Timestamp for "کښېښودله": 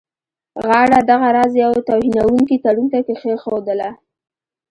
3.07-3.89